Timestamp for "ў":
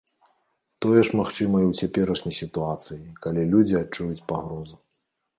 1.65-1.73